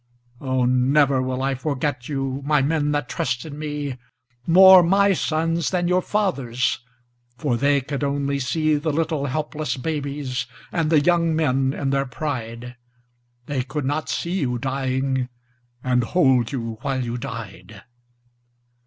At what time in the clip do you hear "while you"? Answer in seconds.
16.81-17.19